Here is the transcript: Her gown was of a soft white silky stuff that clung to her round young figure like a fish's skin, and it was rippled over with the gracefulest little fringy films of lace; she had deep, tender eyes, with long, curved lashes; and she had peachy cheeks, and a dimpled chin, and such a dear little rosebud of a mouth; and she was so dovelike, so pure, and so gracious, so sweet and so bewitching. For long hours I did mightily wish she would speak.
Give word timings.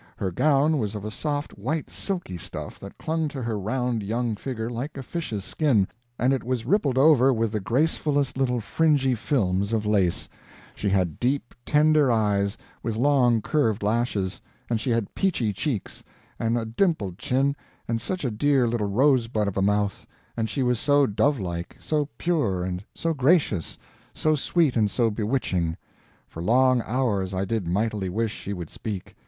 Her 0.17 0.31
gown 0.31 0.79
was 0.79 0.95
of 0.95 1.05
a 1.05 1.11
soft 1.11 1.59
white 1.59 1.91
silky 1.91 2.35
stuff 2.39 2.79
that 2.79 2.97
clung 2.97 3.27
to 3.27 3.43
her 3.43 3.59
round 3.59 4.01
young 4.01 4.35
figure 4.35 4.67
like 4.67 4.97
a 4.97 5.03
fish's 5.03 5.43
skin, 5.45 5.87
and 6.17 6.33
it 6.33 6.43
was 6.43 6.65
rippled 6.65 6.97
over 6.97 7.31
with 7.31 7.51
the 7.51 7.59
gracefulest 7.59 8.35
little 8.35 8.59
fringy 8.59 9.13
films 9.13 9.73
of 9.73 9.85
lace; 9.85 10.27
she 10.73 10.89
had 10.89 11.19
deep, 11.19 11.53
tender 11.67 12.11
eyes, 12.11 12.57
with 12.81 12.95
long, 12.95 13.43
curved 13.43 13.83
lashes; 13.83 14.41
and 14.71 14.81
she 14.81 14.89
had 14.89 15.13
peachy 15.13 15.53
cheeks, 15.53 16.03
and 16.39 16.57
a 16.57 16.65
dimpled 16.65 17.19
chin, 17.19 17.55
and 17.87 18.01
such 18.01 18.25
a 18.25 18.31
dear 18.31 18.67
little 18.67 18.87
rosebud 18.89 19.47
of 19.47 19.55
a 19.55 19.61
mouth; 19.61 20.07
and 20.35 20.49
she 20.49 20.63
was 20.63 20.79
so 20.79 21.05
dovelike, 21.05 21.77
so 21.79 22.09
pure, 22.17 22.63
and 22.63 22.83
so 22.95 23.13
gracious, 23.13 23.77
so 24.15 24.33
sweet 24.33 24.75
and 24.75 24.89
so 24.89 25.11
bewitching. 25.11 25.77
For 26.27 26.41
long 26.41 26.81
hours 26.87 27.35
I 27.35 27.45
did 27.45 27.67
mightily 27.67 28.09
wish 28.09 28.31
she 28.31 28.51
would 28.51 28.71
speak. 28.71 29.15